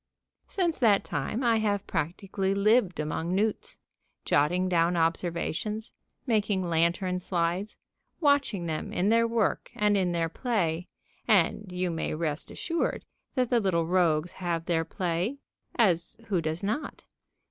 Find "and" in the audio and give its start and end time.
9.75-9.95, 11.27-11.71